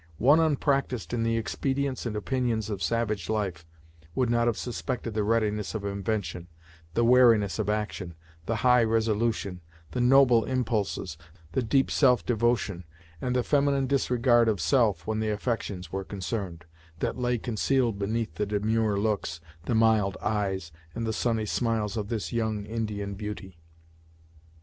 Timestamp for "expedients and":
1.37-2.15